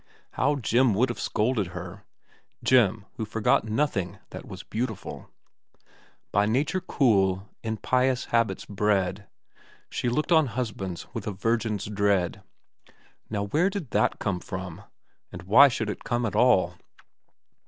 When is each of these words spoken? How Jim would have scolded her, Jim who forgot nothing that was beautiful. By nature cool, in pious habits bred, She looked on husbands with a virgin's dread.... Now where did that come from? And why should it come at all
How 0.31 0.55
Jim 0.55 0.95
would 0.95 1.09
have 1.09 1.19
scolded 1.19 1.67
her, 1.77 2.03
Jim 2.63 3.05
who 3.17 3.23
forgot 3.23 3.65
nothing 3.65 4.17
that 4.31 4.47
was 4.47 4.63
beautiful. 4.63 5.29
By 6.31 6.47
nature 6.47 6.81
cool, 6.81 7.47
in 7.61 7.77
pious 7.77 8.25
habits 8.33 8.65
bred, 8.65 9.27
She 9.91 10.09
looked 10.09 10.31
on 10.31 10.47
husbands 10.47 11.05
with 11.13 11.27
a 11.27 11.31
virgin's 11.31 11.85
dread.... 11.85 12.41
Now 13.29 13.43
where 13.43 13.69
did 13.69 13.91
that 13.91 14.17
come 14.17 14.39
from? 14.39 14.81
And 15.31 15.43
why 15.43 15.67
should 15.67 15.87
it 15.87 16.03
come 16.03 16.25
at 16.25 16.35
all 16.35 16.77